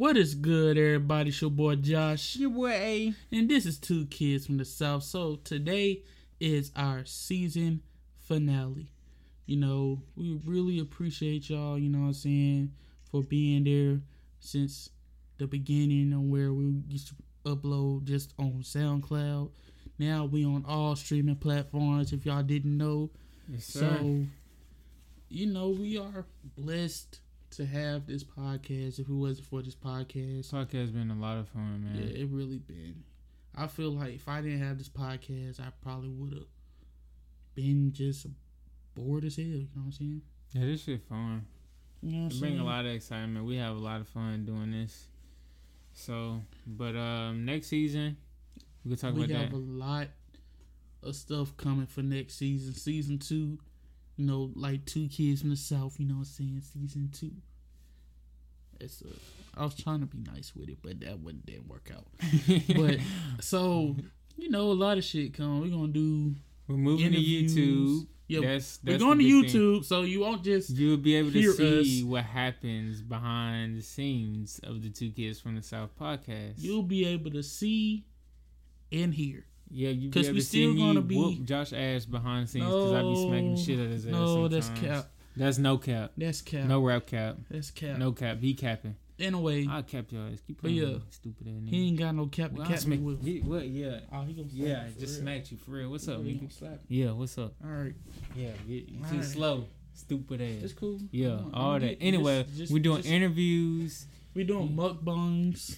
[0.00, 1.28] What is good, everybody?
[1.28, 3.14] It's your boy Josh, Your boy A.
[3.32, 5.02] and this is Two Kids from the South.
[5.02, 6.04] So today
[6.40, 7.82] is our season
[8.16, 8.90] finale.
[9.44, 12.72] You know, we really appreciate y'all, you know what I'm saying,
[13.10, 14.00] for being there
[14.38, 14.88] since
[15.36, 17.14] the beginning of where we used to
[17.44, 19.50] upload just on SoundCloud.
[19.98, 23.10] Now we on all streaming platforms if y'all didn't know.
[23.50, 24.24] Yes, So,
[25.28, 26.24] you know, we are
[26.56, 27.20] blessed
[27.50, 28.98] to have this podcast.
[28.98, 31.96] If it wasn't for this podcast, podcast been a lot of fun, man.
[31.96, 33.02] yeah, it really been.
[33.56, 36.46] I feel like if I didn't have this podcast, I probably would have
[37.54, 38.26] been just
[38.94, 39.46] bored as hell.
[39.46, 40.22] You know what I'm saying?
[40.52, 41.46] Yeah, this shit fun.
[42.02, 43.44] You know It bring a lot of excitement.
[43.44, 45.06] We have a lot of fun doing this.
[45.92, 48.16] So, but um, next season
[48.84, 49.38] we can talk we about that.
[49.38, 50.08] We have a lot
[51.02, 52.74] of stuff coming for next season.
[52.74, 53.58] Season two,
[54.20, 55.98] you know, like two kids from the south.
[55.98, 56.62] You know what I'm saying?
[56.72, 57.32] Season two.
[58.78, 61.90] It's a, I was trying to be nice with it, but that one didn't work
[61.94, 62.06] out.
[62.76, 62.98] But
[63.42, 63.96] so
[64.36, 65.60] you know, a lot of shit coming.
[65.62, 66.34] We're gonna do
[66.68, 67.18] We're moving to.
[67.18, 68.06] YouTube.
[68.28, 69.60] Yeah, that's, we're going to big thing.
[69.60, 72.06] YouTube, so you won't just You'll be able to see us.
[72.06, 76.54] what happens behind the scenes of the Two Kids from the South podcast.
[76.58, 78.04] you'll be able to see
[78.92, 79.46] and hear.
[79.70, 82.50] Yeah, you be 'cause able we still me gonna be- whoop Josh ass behind the
[82.50, 84.12] scenes because I be smacking the shit out of his ass.
[84.12, 85.10] No, that's cap.
[85.36, 86.12] That's no cap.
[86.16, 86.66] That's cap.
[86.66, 87.38] No rap cap.
[87.50, 87.98] that's cap.
[87.98, 88.38] No cap.
[88.40, 88.96] He capping.
[89.18, 90.40] Anyway, I'll cap your ass.
[90.46, 90.76] Keep playing.
[90.76, 93.22] yeah, stupid ass he ain't got no cap to Well, I cap me with.
[93.22, 93.68] he- what?
[93.68, 94.00] Yeah.
[94.10, 95.22] Oh, he gonna Yeah, just real.
[95.22, 95.90] smacked you for real.
[95.90, 96.38] What's up, He nigga?
[96.38, 96.80] gonna slap.
[96.88, 97.54] Yeah, what's up?
[97.62, 97.94] All right,
[98.36, 99.24] Yeah, you too Alright.
[99.24, 99.64] slow.
[99.92, 100.62] Stupid ass.
[100.62, 100.98] it's cool.
[101.12, 101.80] Yeah, I'm- all that.
[101.80, 104.06] get- Anyway, just- just- we're doing just- interviews.
[104.34, 105.76] We doing mukbangs,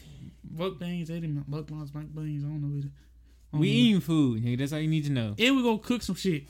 [0.54, 1.06] mukbangs.
[1.08, 2.44] They didn't mukbangs, mukbangs.
[2.44, 2.76] I don't know.
[2.78, 2.90] Either.
[3.52, 3.64] We know.
[3.64, 4.58] eating food, nigga.
[4.58, 5.34] That's all you need to know.
[5.38, 6.44] and we gonna cook some shit.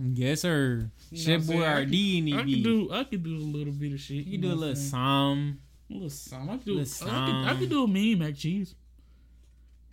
[0.00, 0.90] Yes, sir.
[1.10, 2.88] You Chef Boyardee and I can do.
[2.92, 4.24] I can do a little bit of shit.
[4.26, 5.58] You can do a little some.
[5.90, 6.50] A little some.
[6.50, 6.74] I can do.
[6.74, 8.74] Little I can, I can do a mean mac cheese.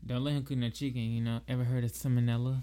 [0.05, 1.01] Don't let him cook no chicken.
[1.01, 1.39] You know.
[1.47, 2.61] Ever heard of salmonella?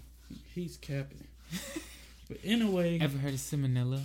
[0.55, 1.27] He's capping.
[2.29, 4.03] but anyway, Ever heard of salmonella?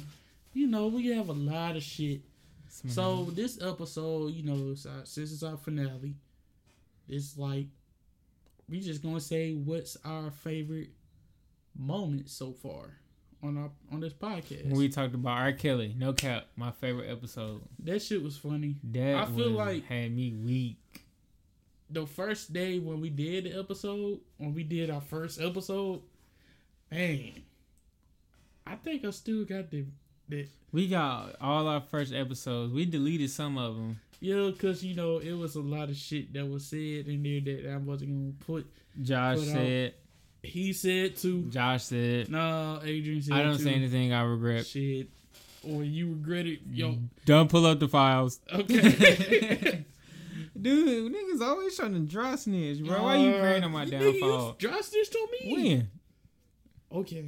[0.54, 2.22] you know we have a lot of shit.
[2.88, 6.16] So this episode, you know, our, since it's our finale,
[7.08, 7.68] it's like
[8.70, 10.90] we just gonna say what's our favorite
[11.78, 12.98] moment so far
[13.44, 14.70] on our on this podcast.
[14.76, 15.54] we talked about R.
[15.54, 17.62] Kelly, no cap, my favorite episode.
[17.80, 18.76] that shit was funny.
[18.84, 21.04] That I feel like- had me weak.
[21.90, 26.02] The first day when we did the episode, when we did our first episode,
[26.92, 27.32] man,
[28.66, 29.86] I think I still got the
[30.28, 32.74] the We got all our first episodes.
[32.74, 34.02] We deleted some of them.
[34.20, 37.42] Yeah, cause you know it was a lot of shit that was said in there
[37.42, 38.68] that I wasn't gonna put.
[39.02, 39.94] Josh Put out- said.
[40.44, 41.44] He said too.
[41.50, 42.30] Josh said.
[42.30, 43.64] No, Adrian said I don't too.
[43.64, 44.66] say anything I regret.
[44.66, 45.08] Shit.
[45.68, 46.60] Or you regret it.
[46.72, 46.98] Yo.
[47.26, 48.40] Don't pull up the files.
[48.54, 49.84] Okay.
[50.62, 53.04] Dude, niggas always trying to dry snitch, bro.
[53.04, 54.56] Why you bringing up my Uh, nigga, downfall?
[54.60, 55.54] You dry snitched on me.
[56.92, 57.00] When?
[57.02, 57.26] Okay.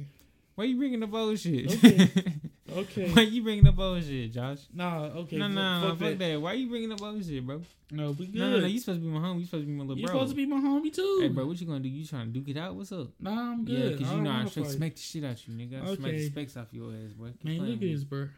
[0.54, 1.72] Why you bringing up bullshit?
[1.74, 2.10] Okay.
[2.76, 3.10] Okay.
[3.10, 4.58] Why you bringing up bullshit, Josh?
[4.72, 5.36] Nah, okay.
[5.36, 6.18] no, no, no, fuck that.
[6.18, 6.40] that.
[6.40, 7.62] Why you bringing up bullshit, bro?
[7.90, 8.36] No, we good.
[8.36, 8.66] No, no, no.
[8.66, 9.40] You supposed to be my homie.
[9.40, 10.14] You supposed to be my little You bro.
[10.14, 11.18] You supposed to be my homie too.
[11.22, 11.88] Hey, bro, what you gonna do?
[11.88, 12.74] You trying to duke it out?
[12.74, 13.08] What's up?
[13.18, 13.78] Nah, I'm good.
[13.78, 14.66] Yeah, because I you know I fight.
[14.66, 15.82] smack the shit out you, nigga.
[15.82, 17.32] I smack the specs off your ass, boy.
[17.42, 18.28] Keep Man, look at this, bro.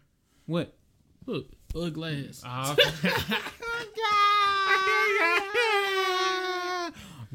[0.47, 0.75] What?
[1.27, 2.43] Look, ugly glass.
[2.45, 2.75] Ah.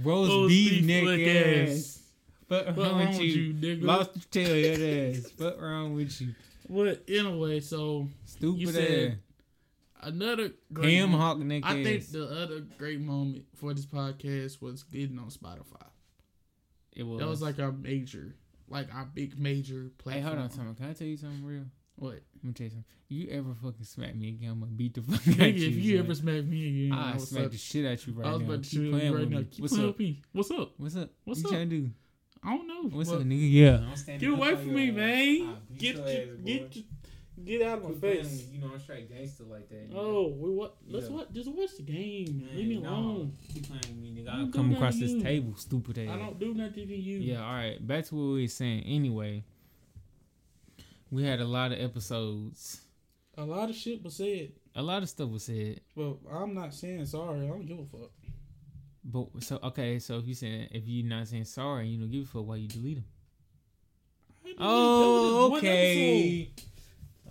[0.03, 1.69] Roast Roast beef beef neck ass.
[1.69, 2.03] ass.
[2.47, 3.53] What wrong with you?
[3.53, 3.84] nigga?
[3.84, 5.31] Lost the tail your ass.
[5.38, 6.34] What wrong with you?
[6.67, 7.03] What?
[7.07, 9.19] Anyway, so Stupid You said
[10.01, 14.61] another great Ham moment- hawk neck I think the other great moment for this podcast
[14.61, 15.88] was getting on Spotify.
[16.94, 17.19] it was.
[17.19, 18.35] That was like our major,
[18.67, 20.23] like our big major platform.
[20.23, 20.75] Hey, hold on, Tom.
[20.75, 21.63] Can I tell you something real?
[21.95, 22.13] What?
[22.35, 22.85] Let me tell you something.
[23.09, 24.51] You ever fucking smack me again?
[24.51, 25.67] I'm gonna beat the fuck Nigga, out if you.
[25.69, 26.05] If you son.
[26.05, 28.29] ever smack me again, I I was, smack like, the shit out you right now.
[28.29, 28.47] I was now.
[28.49, 29.38] about to Keep shoot you right now.
[29.49, 29.95] Keep What's playing up?
[29.97, 30.22] with me.
[30.34, 30.72] What's up?
[30.78, 31.09] What's up?
[31.23, 31.51] What's what up?
[31.51, 31.89] you trying to do?
[32.44, 32.84] I don't know.
[32.95, 33.51] What's but up, nigga?
[33.51, 34.17] Yeah.
[34.19, 35.55] Get away from me, man.
[35.78, 36.78] Get get get
[37.46, 38.48] get out of my face.
[38.52, 39.90] You know I'm straight gangster like that.
[39.94, 40.78] Oh, we what?
[40.88, 41.14] Let's Yeah.
[41.16, 41.34] what?
[41.34, 42.42] Just watch the game.
[42.46, 42.58] man.
[42.58, 42.90] Leave me no.
[42.90, 43.34] alone.
[43.53, 44.47] Keep playing with me, nigga.
[44.47, 45.22] I come across this you.
[45.22, 46.09] table, stupid ass.
[46.09, 47.20] I don't do nothing to you.
[47.20, 47.85] Yeah, all right.
[47.85, 48.84] Back to what we were saying.
[48.85, 49.44] Anyway,
[51.12, 52.82] we had a lot of episodes.
[53.38, 54.52] A lot of shit was said.
[54.76, 55.82] A lot of stuff was said.
[55.96, 57.46] Well, I'm not saying sorry.
[57.46, 58.12] I don't give a fuck.
[59.03, 62.23] But so okay, so if you saying if you're not saying sorry, you don't give
[62.23, 63.06] a fuck why you delete them.
[64.59, 66.50] Oh, that was just one okay.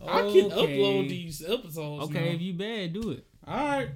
[0.02, 0.78] I can Okay.
[0.78, 2.04] upload these episodes.
[2.04, 2.34] Okay, now.
[2.34, 3.24] if you bad, do it.
[3.46, 3.88] All right.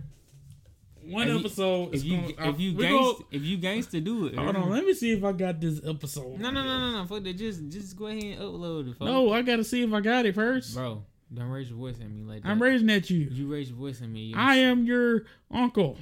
[1.02, 1.94] One If episode.
[1.94, 4.34] is If you gonna, if you gangsta, go- if you gangster, do it.
[4.36, 6.38] Hold on, let me see if I got this episode.
[6.38, 7.06] No, no, no, no, no.
[7.06, 7.34] Fuck that.
[7.38, 8.96] Just just go ahead and upload it.
[8.96, 9.06] Fuck.
[9.08, 10.74] No, I gotta see if I got it first.
[10.74, 12.48] bro, don't raise your voice at me like that.
[12.48, 13.28] I'm raising at you.
[13.30, 14.34] You raise your voice at me.
[14.36, 15.96] I am your uncle.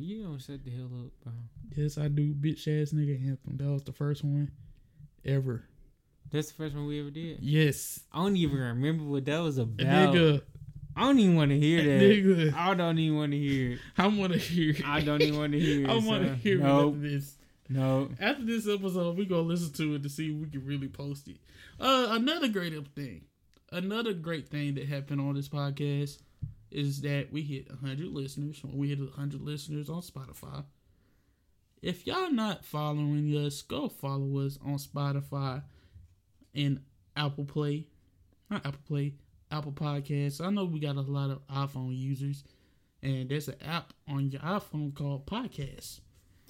[0.00, 1.32] You don't shut the hell up, bro.
[1.76, 2.32] Yes, I do.
[2.34, 3.56] Bitch ass nigga anthem.
[3.56, 4.50] That was the first one
[5.24, 5.64] ever.
[6.30, 7.38] That's the first one we ever did.
[7.40, 10.14] Yes, I don't even remember what that was about.
[10.14, 10.40] nigga,
[10.96, 12.04] I don't even want to hear that.
[12.04, 12.54] nigga.
[12.54, 13.78] I don't even want to hear it.
[13.98, 14.70] I want to hear.
[14.70, 14.86] it.
[14.86, 15.90] I don't even want to hear it.
[15.90, 16.94] I want to hear Nope.
[16.96, 17.02] it.
[17.02, 17.36] This.
[17.68, 18.08] No.
[18.20, 21.28] After this episode, we gonna listen to it to see if we can really post
[21.28, 21.36] it.
[21.80, 23.22] Uh, another great thing,
[23.70, 26.18] another great thing that happened on this podcast
[26.72, 28.60] is that we hit 100 listeners.
[28.64, 30.64] We hit 100 listeners on Spotify.
[31.80, 35.62] If y'all not following us, go follow us on Spotify
[36.54, 36.80] and
[37.16, 37.86] Apple Play,
[38.50, 39.14] not Apple Play,
[39.50, 40.40] Apple Podcasts.
[40.40, 42.44] I know we got a lot of iPhone users,
[43.02, 46.00] and there's an app on your iPhone called Podcasts.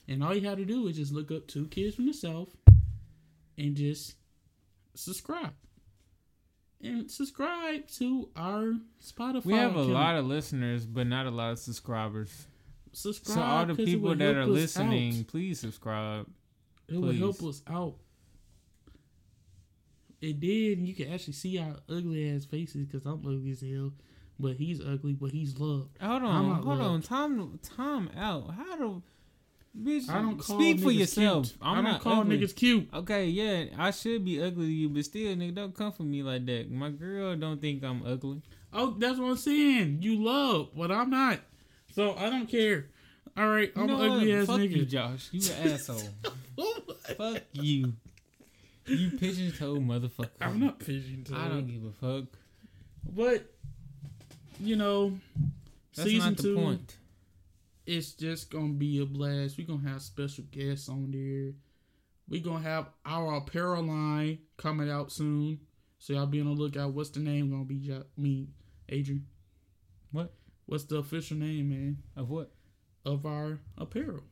[0.06, 2.54] And all you have to do is just look up two kids from the south
[3.56, 4.16] and just
[4.94, 5.54] subscribe.
[6.82, 9.44] And subscribe to our Spotify.
[9.44, 12.46] We have a lot of listeners, but not a lot of subscribers.
[12.93, 13.37] subscribe.
[13.37, 15.26] So all the people that are listening, out.
[15.29, 16.26] please subscribe.
[16.88, 17.94] it will help us out.
[20.20, 20.79] It did.
[20.81, 23.93] You can actually see our ugly ass faces because I'm ugly as hell.
[24.38, 25.99] But he's ugly, but he's loved.
[26.00, 27.02] Hold on, hold on.
[27.02, 27.61] Tom.
[27.62, 28.55] Time out.
[28.55, 29.02] How do,
[29.78, 30.08] bitch?
[30.08, 31.46] I don't call speak for yourself.
[31.46, 31.56] Cute.
[31.62, 32.38] I'm I don't not call ugly.
[32.38, 32.88] niggas cute.
[32.92, 36.22] Okay, yeah, I should be ugly to you, but still, nigga, don't come for me
[36.22, 36.70] like that.
[36.70, 38.42] My girl don't think I'm ugly.
[38.72, 39.98] Oh, that's what I'm saying.
[40.00, 41.40] You love, but I'm not.
[41.94, 42.86] So I don't care.
[43.36, 44.76] All right, I'm know an ugly ass Fuck nigga.
[44.76, 45.28] you, Josh.
[45.32, 46.00] You an asshole.
[47.16, 47.92] Fuck you.
[48.86, 50.28] You pigeon toed motherfucker.
[50.40, 51.36] I'm not pigeon toed.
[51.38, 52.28] I don't give a fuck.
[53.14, 53.44] But
[54.60, 55.18] you know,
[55.94, 56.96] That's season not the two, point.
[57.96, 59.58] It's just gonna be a blast.
[59.58, 61.52] We're gonna have special guests on there.
[62.28, 65.60] We're gonna have our apparel line coming out soon.
[65.98, 66.92] So y'all be on the lookout.
[66.94, 67.78] What's the name gonna be?
[67.78, 68.48] Jo- Me,
[68.88, 69.26] Adrian.
[70.10, 70.32] What?
[70.66, 72.50] What's the official name, man, Of what?
[73.04, 74.22] of our apparel?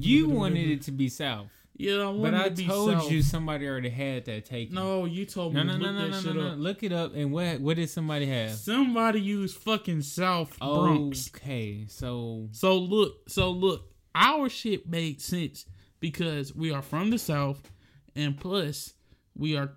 [0.00, 1.48] You wanted it to be South.
[1.78, 3.10] Yeah, I wanted But I to be told South.
[3.12, 4.74] you somebody already had that taken.
[4.74, 6.52] No, you told me no, no, no, look no, no, no, no.
[6.52, 6.58] up.
[6.58, 8.52] Look it up and what what did somebody have?
[8.52, 11.28] Somebody used fucking South Bronx.
[11.36, 15.66] Okay, so So look, so look, our shit made sense
[16.00, 17.60] because we are from the South,
[18.14, 18.94] and plus
[19.36, 19.72] we are.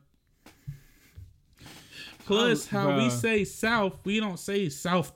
[2.25, 5.11] Plus, Oh, how we say South, we don't say South.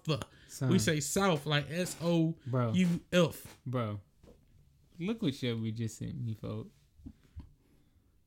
[0.61, 2.73] We say South like S O bro,
[3.65, 3.99] bro.
[4.99, 6.69] Look what Shelby just sent me, folks.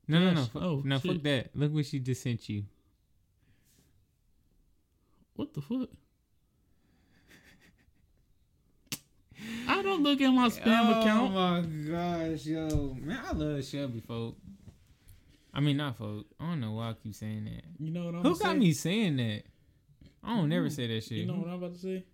[0.09, 0.49] No, no, no, Yes.
[0.49, 1.13] fu- Oh, no, shit.
[1.13, 1.57] fuck that.
[1.57, 2.65] Look what she just sent you.
[5.35, 5.89] What the fuck?
[9.69, 11.33] I don't look at my spam oh account.
[11.33, 11.61] Oh my
[11.91, 14.37] gosh, yo, man, I love Shelby, folk.
[15.53, 16.27] I mean, not folk.
[16.39, 17.65] I don't know why I keep saying that.
[17.79, 18.35] You know what I'm saying?
[18.35, 19.43] Who got me saying that?
[20.23, 20.75] I don't never mm-hmm.
[20.75, 21.19] say that shit.
[21.19, 22.05] You know what I'm about to say?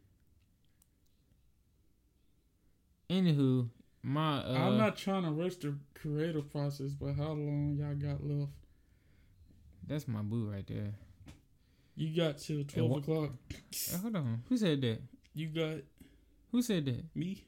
[3.11, 3.69] Anywho,
[4.03, 8.25] my uh, I'm not trying to rush the creative process, but how long y'all got
[8.25, 8.53] left?
[9.87, 10.95] that's my boo right there.
[11.95, 13.31] You got till twelve o'clock.
[13.93, 15.01] Uh, hold on, who said that?
[15.35, 15.83] You got
[16.51, 17.05] Who said that?
[17.15, 17.45] me.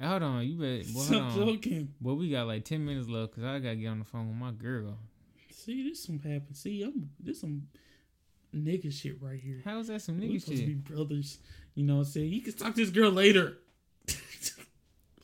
[0.00, 0.92] Uh, Hold on, you better.
[0.92, 1.54] Boy, Stop hold on.
[1.54, 1.94] joking.
[2.00, 4.36] Boy, we got like ten minutes left because I gotta get on the phone with
[4.36, 4.98] my girl.
[5.52, 6.52] See, this some happen.
[6.54, 7.68] See, I'm this some
[8.54, 9.62] nigga shit right here.
[9.64, 11.38] How is that some nigga We nigga supposed to be brothers.
[11.76, 12.32] You know what I'm saying?
[12.32, 13.58] You can talk to this girl later.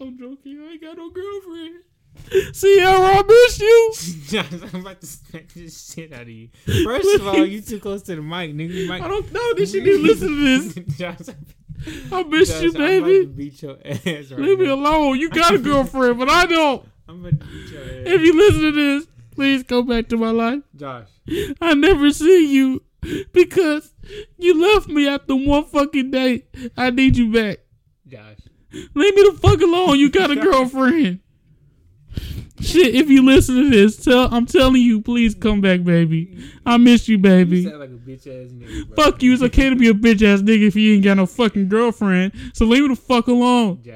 [0.01, 0.61] I'm joking.
[0.67, 2.55] I ain't got no girlfriend.
[2.55, 3.93] See how I miss you.
[4.29, 6.49] Josh, I'm about to smack this shit out of you.
[6.85, 8.91] First of all, you too close to the mic, nigga.
[8.91, 9.55] I don't know.
[9.55, 10.97] Did she didn't listen to this?
[10.99, 11.35] Josh,
[12.11, 13.27] I miss Josh, you, I'm about to baby.
[13.27, 15.19] beat your ass right Leave me alone.
[15.19, 16.87] You got a girlfriend, but I don't.
[17.09, 17.89] I'm to beat your ass.
[18.07, 20.63] If you listen to this, please go back to my life.
[20.77, 21.09] Josh,
[21.61, 22.83] I never see you
[23.33, 23.95] because
[24.37, 26.45] you left me after one fucking day.
[26.77, 27.59] I need you back.
[28.07, 28.39] Josh.
[28.73, 29.99] Leave me the fuck alone.
[29.99, 31.21] You got a girlfriend.
[32.61, 36.39] Shit, if you listen to this, tell I'm telling you, please come back, baby.
[36.67, 37.65] I miss you, You baby.
[37.65, 38.95] sound like a bitch ass nigga.
[38.97, 39.33] Fuck you.
[39.33, 42.33] It's okay to be a bitch ass nigga if you ain't got no fucking girlfriend.
[42.53, 43.81] So leave me the fuck alone.
[43.83, 43.95] Josh.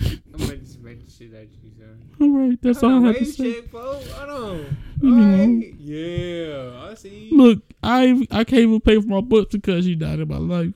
[0.00, 2.02] I'm about to shit out you, son.
[2.20, 3.54] All right, that's all I have to say.
[3.54, 4.10] check, folks.
[4.10, 4.76] Hold on.
[5.02, 5.14] You.
[5.14, 5.74] Alright.
[5.78, 7.28] Yeah, I see.
[7.32, 10.72] Look, I I can't even pay for my books because you died in my life.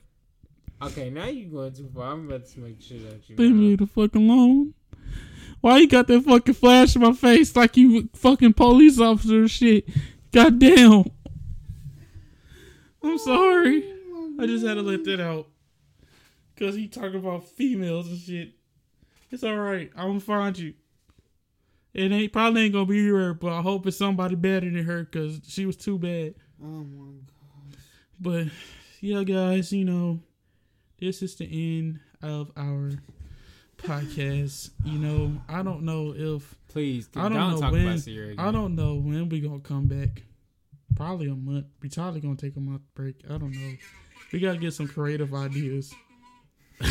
[0.87, 2.13] Okay, now you going too far.
[2.13, 3.37] I'm about to smack the shit out you.
[3.37, 4.75] Leave me the fuck alone.
[5.63, 9.51] Why you got that fucking flash in my face like you fucking police officer and
[9.51, 9.89] shit?
[10.31, 11.05] Goddamn.
[13.03, 13.83] I'm sorry.
[14.39, 15.49] I just had to let that out.
[16.59, 18.53] Cause he talking about females and shit.
[19.31, 19.91] It's alright.
[19.97, 20.75] I'm gonna find you.
[21.95, 25.05] It ain't probably ain't gonna be her, but I hope it's somebody better than her
[25.05, 26.35] because she was too bad.
[26.63, 27.79] Oh my god.
[28.21, 28.47] But
[29.01, 30.21] yeah, guys, you know,
[31.01, 31.45] this is the
[31.79, 32.93] end of our
[33.79, 34.71] podcast.
[34.85, 38.33] You know, I don't know if Please, I don't don't know talk when- about Sierra.
[38.33, 38.45] Again.
[38.45, 40.23] I don't know when we gonna come back.
[40.97, 41.67] Probably a month.
[41.83, 43.17] We probably gonna take a month break.
[43.29, 43.73] I don't know.
[44.33, 45.93] We gotta get some creative ideas.
[46.81, 46.87] Oh,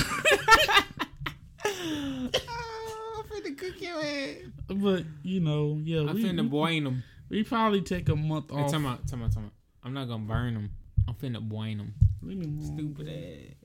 [1.66, 4.52] I'm finna cook your head.
[4.68, 7.04] But you know, yeah, I'm we, finna we, boil them.
[7.30, 8.72] we probably take a month Hey, off.
[8.72, 9.52] time out, time out, time out.
[9.84, 10.72] I'm not gonna burn them.
[11.08, 11.94] I'm finna boil them.
[12.22, 12.78] Leave me alone.
[12.78, 13.63] Stupid ass.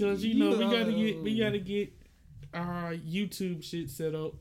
[0.00, 1.92] Cause you know we gotta get we gotta get
[2.54, 4.34] our YouTube shit set up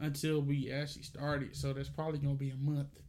[0.00, 1.56] until we actually start it.
[1.56, 3.00] So that's probably gonna be a month.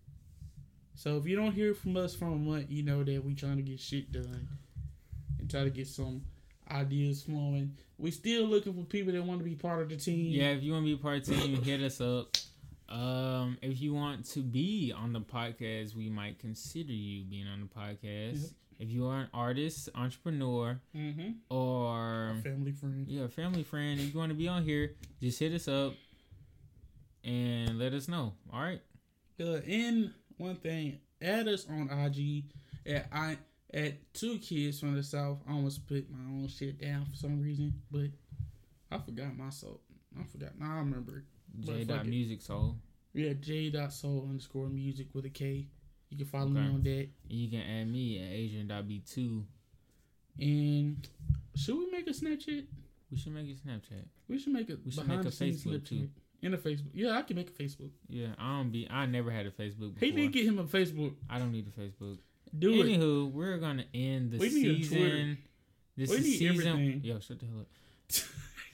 [0.95, 3.57] So if you don't hear from us from a month, you know that we trying
[3.57, 4.47] to get shit done
[5.39, 6.21] and try to get some
[6.69, 7.77] ideas flowing.
[7.97, 10.31] We still looking for people that want to be part of the team.
[10.31, 12.37] Yeah, if you want to be part of the team, hit us up.
[12.89, 17.61] Um, if you want to be on the podcast, we might consider you being on
[17.61, 18.41] the podcast.
[18.41, 18.51] Yep.
[18.81, 21.29] If you are an artist, entrepreneur, Mm-hmm.
[21.55, 23.05] or Family friend.
[23.07, 25.93] yeah, family friend, if you want to be on here, just hit us up
[27.23, 28.33] and let us know.
[28.51, 28.81] All right.
[29.39, 32.45] Uh, and one thing, add us on IG
[32.87, 33.37] at I
[33.73, 35.39] at two kids from the south.
[35.47, 38.07] I almost put my own shit down for some reason, but
[38.91, 39.79] I forgot my soul.
[40.19, 40.59] I forgot.
[40.59, 41.23] Now I remember
[41.59, 41.83] J.
[41.85, 42.05] Dot.
[42.07, 42.77] Music Soul.
[43.13, 45.67] Yeah, J dot soul underscore music with a K.
[46.11, 46.89] You can follow me on that.
[46.89, 49.45] And you can add me at Adrian Dot B two.
[50.39, 51.07] And
[51.55, 52.65] should we make a Snapchat?
[53.09, 54.05] We should make a Snapchat.
[54.27, 55.87] We should make a We should behind make a the scenes Facebook, Snapchat.
[55.87, 56.09] too.
[56.43, 56.89] In a Facebook.
[56.93, 57.91] Yeah, I can make a Facebook.
[58.09, 58.87] Yeah, I don't be.
[58.89, 59.93] I never had a Facebook.
[59.93, 60.05] Before.
[60.05, 61.13] He didn't get him a Facebook.
[61.29, 62.17] I don't need a Facebook.
[62.57, 62.85] Do it.
[62.87, 65.37] Anywho, we're gonna end the We need a season.
[65.95, 66.67] This We is need season.
[66.67, 67.01] everything.
[67.03, 67.67] Yo, shut the hell up.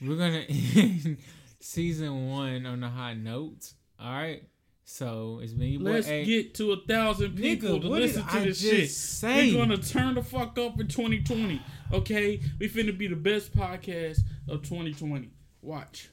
[0.00, 1.18] we're gonna end
[1.60, 3.72] season one on a high note.
[4.00, 4.42] All right.
[4.90, 5.90] So it's boy.
[5.90, 6.24] Let's A.
[6.24, 8.90] get to a thousand people Nigga, to listen to I this shit.
[8.90, 9.52] say?
[9.54, 11.60] We're gonna turn the fuck up in 2020.
[11.92, 15.28] Okay, we finna be the best podcast of 2020.
[15.60, 16.08] Watch.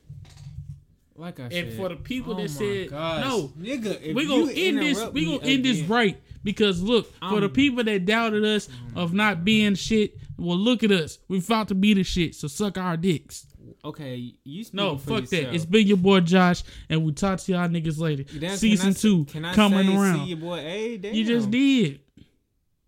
[1.15, 1.73] like I And said.
[1.77, 3.23] for the people oh that said gosh.
[3.23, 5.01] no, nigga, if we gonna end this.
[5.13, 9.13] We me gonna end this right because look for the people that doubted us of
[9.13, 10.17] not being shit.
[10.37, 11.19] Well, look at us.
[11.29, 12.35] We about to be the shit.
[12.35, 13.47] So suck our dicks.
[13.85, 15.53] Okay, you speak No, fuck that.
[15.53, 18.23] It's been your boy Josh, and we talk to y'all niggas later.
[18.57, 20.19] Season can I two can I coming say, around.
[20.19, 20.97] See your boy A.
[20.97, 21.13] Damn.
[21.13, 21.99] you just did.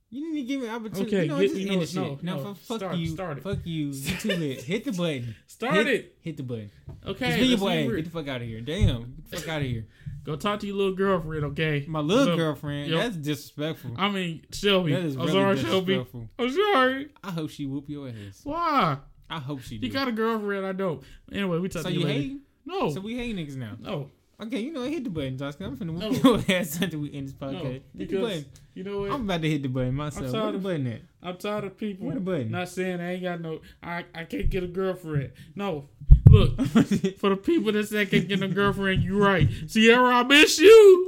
[0.10, 1.16] You didn't even give me an opportunity.
[1.16, 2.06] Okay, you know, get- just you end know this what?
[2.08, 2.24] shit.
[2.24, 2.54] No, now, no.
[2.56, 3.08] fuck Start- you.
[3.08, 3.44] start it.
[3.44, 3.88] Fuck you.
[3.94, 4.64] You too lit.
[4.64, 5.36] Hit the button.
[5.48, 6.16] Start hit, it.
[6.22, 6.72] Hit the button.
[7.06, 7.40] Okay.
[7.42, 7.66] It's your boy.
[7.76, 7.94] leave A.
[7.94, 7.96] it.
[7.98, 8.62] Get the fuck out of here.
[8.62, 9.02] Damn.
[9.02, 9.86] Get the fuck out of here.
[10.24, 11.86] Go talk to your little girlfriend, okay?
[11.88, 12.90] My little Look, girlfriend.
[12.90, 12.98] yo.
[12.98, 13.92] That's disrespectful.
[13.98, 14.94] I mean, Shelby.
[14.94, 15.94] that is I'm really sorry, Shelby.
[15.96, 16.30] disrespectful.
[16.40, 17.08] I'm sorry.
[17.24, 18.42] I hope she whoop your ass.
[18.44, 18.98] Why?
[19.30, 19.88] I hope she do.
[19.88, 20.66] You got a girlfriend?
[20.66, 21.04] I don't.
[21.32, 22.20] Anyway, we talk so to you, you later.
[22.22, 22.38] hate?
[22.66, 22.90] No.
[22.92, 23.74] So we hate niggas now.
[23.80, 24.10] no.
[24.40, 24.92] Okay, you know what?
[24.92, 25.56] Hit the button, Josh.
[25.60, 26.12] I'm finna No.
[26.12, 27.48] your ass until we end this No.
[27.48, 27.64] podcast.
[27.64, 28.46] hit the Because button.
[28.76, 29.10] you know what?
[29.10, 30.32] I'm I'm, about to hit the button myself.
[30.32, 31.02] tired Where the of- button at?
[31.24, 32.52] I'm tired of people Where the button?
[32.52, 33.62] not saying I ain't got no.
[33.82, 35.32] I I can't get a girlfriend.
[35.56, 35.90] No.
[36.30, 36.56] Look,
[37.18, 39.50] for the people that say I can't get a girlfriend, you're right.
[39.66, 41.06] Sierra, I miss you.